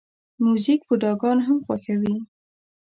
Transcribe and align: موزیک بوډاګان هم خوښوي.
موزیک 0.43 0.81
بوډاګان 0.87 1.37
هم 1.47 1.57
خوښوي. 1.65 2.15